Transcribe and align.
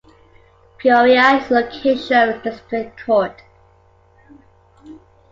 Peoria 0.79 1.35
is 1.37 1.47
the 1.49 1.53
location 1.59 2.17
of 2.29 2.35
a 2.37 2.41
district 2.43 3.05
court. 3.05 3.43